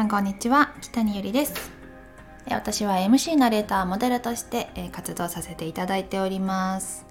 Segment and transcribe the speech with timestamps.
[0.00, 1.70] さんこんにちは北にゆりです。
[2.50, 7.04] 私は MC ナレーターモデルとして活動させていただいております。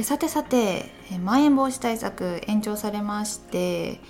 [0.00, 0.86] さてさて
[1.20, 4.00] まん延防止対策延長されまして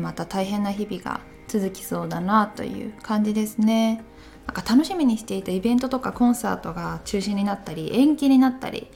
[0.00, 4.02] また大変な日々が続きそうだなという感じですね。
[4.46, 8.88] なんか楽しみにしていたイベントとかコンサートが中止になったり延期になったり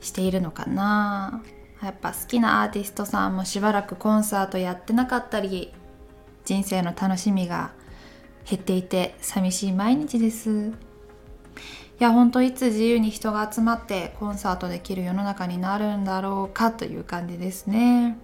[0.00, 1.42] しているのかな。
[1.82, 5.74] やっぱ好きなアーティストさんもしばらくコンサートやってなかったり
[6.44, 7.72] 人生の楽しみが
[8.48, 10.68] 減っていて寂しい毎日です。
[10.68, 10.72] い
[12.00, 18.18] やほんといつ自由に人が集まってコンサートできる世の中になるんだろうかという感じですね。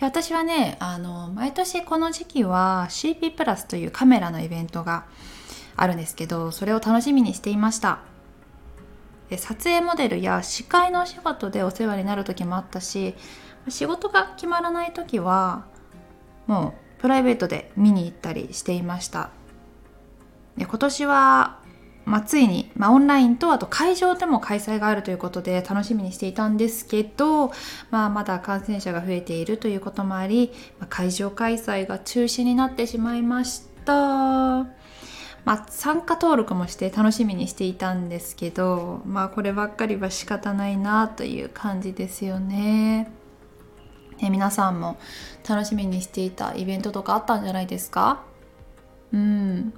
[0.00, 5.06] 私はねあの毎年この時期は CP プラスというカメラのイベントが
[5.76, 8.00] あるんですけどそれを楽しみにしていました。
[9.38, 13.14] 撮影モデルや司会のお仕事でお世話になる時もあったし
[13.68, 15.64] 仕事が決まらない時は
[16.46, 19.30] もうプライベートで見に行ったりしていました
[20.56, 21.58] で今年は、
[22.04, 27.52] まあ、ついに、まあ、オンラインとあと会場でも開催があるということで楽しみにしていたんですけど、
[27.90, 34.66] まあ、まだ感染者が増えているということもあり、まあ、会場開催が中止になってしまいました
[35.44, 43.10] まあ、参加登録もして楽しみにしていたんですけどまあこればっかりは仕方ないなという感じですよね。
[44.20, 44.98] ね皆さんも
[45.48, 48.22] 楽しみにしていたイベントとかあったんじゃないですか？
[49.12, 49.74] うん。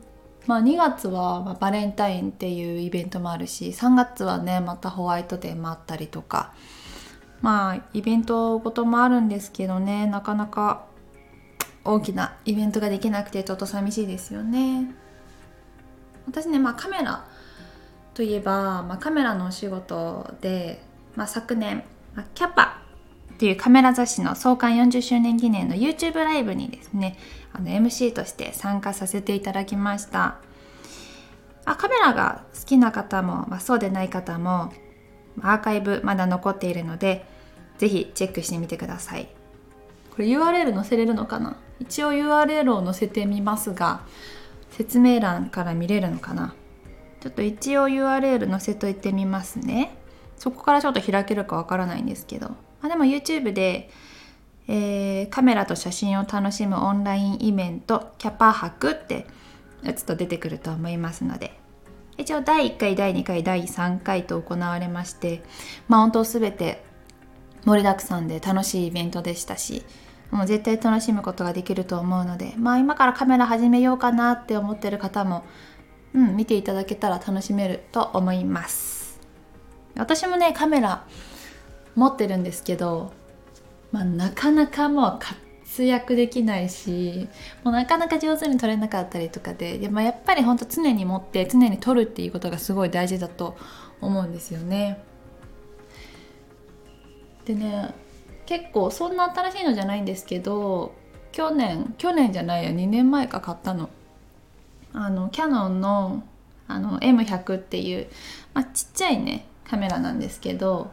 [0.47, 6.53] まあ2月はまバレンタインっていうイベントもあるし3月はねまたホワイトデーもあったりとか。
[7.41, 10.87] まあイベントごともあるんですけどねなかなか
[11.85, 14.95] 大きなイベントができなくてちょっと寂しいですよね。
[16.27, 17.27] 私ね、まあ、カメラ
[18.15, 20.83] といえば、まあ、カメラのお仕事で、
[21.17, 22.81] まあ、昨年、ま、キャパ
[23.35, 27.19] っていうカメラ雑誌の創刊40周年記念の YouTube ライブにですね
[27.53, 30.39] あの MC として参加させていただきました。
[31.65, 34.73] あカメラが好きな方も、まあ、そうでない方も
[35.41, 37.25] アーカイブまだ残っているので
[37.79, 39.29] ぜひチェックしてみてください。
[40.11, 41.57] これ URL 載せれるのかな？
[41.81, 44.03] 一応 URL を載せてみますが
[44.71, 46.55] 説明欄から見れるのかな？
[47.21, 49.97] ちょっと一応 URL 載せといてみますね。
[50.37, 52.51] そこからちょっと開けるかわからないんですけど、
[52.85, 53.89] まあ、でも YouTube で、
[54.69, 59.27] えー、カメラと写真を楽しむオンラインイベントキャパ博って
[59.83, 61.59] 打つと出てくると思いますので。
[62.19, 65.43] 一応第1回第2回第3回と行われまして
[65.89, 66.85] まあ本当全て
[67.65, 69.83] 盛りだくさんで楽しいイベントでしたし
[70.31, 75.45] もう絶対楽しむことができると思うのでまあ今からカメラ始めようかなって思ってる方も
[76.15, 79.19] うん見ていただけたら楽しめると思います。
[79.97, 81.05] 私もねカメラ
[81.95, 83.13] 持ってるんですけど
[83.93, 87.29] まあなかなかもう活躍できないし
[87.63, 93.57] もうなかなか上手に撮れなかったりとかでで、まあ、やっぱりほんと常に持って常に撮るっていうことがすごい大事だと
[94.01, 95.03] 思うんですよね。
[97.45, 97.95] でね
[98.47, 100.95] 結構そんな新しいのじゃないんですけど
[101.33, 103.91] 去年去年じゃないや2年前か買ったの。
[104.93, 106.23] あのキヤノンの
[106.69, 108.09] あの M100 っていう、
[108.55, 110.91] まあ、ちっちゃいねカメラなんですけど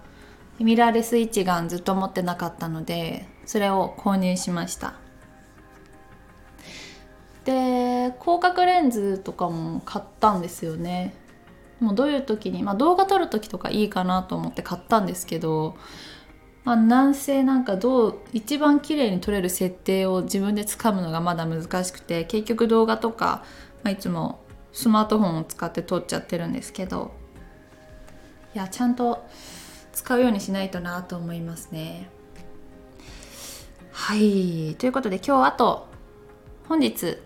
[0.64, 4.96] ミラーレス一眼ずっと持ってなかったのでそれを購入しました。
[7.46, 11.16] で広角レンズとかも買ったんですよね。
[11.80, 15.76] もうどういう時に、まあ、動画撮る時とかいいかなと思って買ったんですけど
[16.64, 23.44] まあ、なんせなんかどう一番綺麗に撮れる設定を自分でつかむのがまだ難しくて結局動画とか、
[23.84, 27.12] まあ、いつもスマートフォンを使って撮っちゃってるんですけど
[28.54, 29.26] いやちゃんと
[29.94, 32.10] 使うようにしないとなと思いますね。
[33.92, 34.76] はい。
[34.78, 35.88] ということで今日あと
[36.68, 37.18] 本日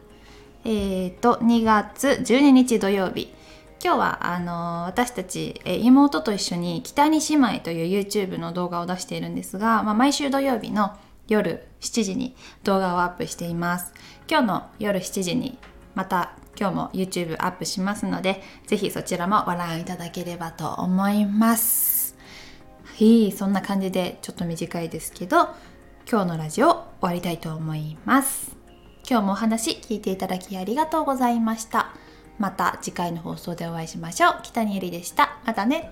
[0.67, 3.33] えーと、と2月12日土曜日。
[3.83, 10.97] 今日はあの私たちえ妹と一緒に北に姉妹という YouTube の動画を出しているんですが、まあ、毎週土曜日の
[11.27, 13.93] 夜7時に動画をアップしています。
[14.27, 15.59] 今日の夜7時に
[15.93, 21.94] また今日も YouTube アップしますのでぜひそちらもご覧いただければと思います。
[22.99, 25.49] いそんな感じでちょっと短いですけど
[26.09, 28.55] 今日のラジオ終わりたいと思います
[29.07, 31.93] 今日もお話聞いていただきありがとうございました。
[32.39, 34.39] また次回の放送でお会いしましょう。
[34.41, 35.37] 北にゆりでした。
[35.45, 35.91] またね。